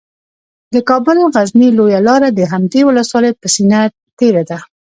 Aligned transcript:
د 0.73 0.75
کابل 0.89 1.17
غزني 1.33 1.69
لویه 1.77 1.99
لاره 2.07 2.29
د 2.31 2.39
همدې 2.51 2.81
ولسوالۍ 2.85 3.31
په 3.41 3.47
سینه 3.55 3.81
تیره 4.17 4.43
ده 4.49 4.57